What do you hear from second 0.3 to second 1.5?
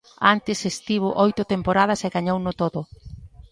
Antes estivo oito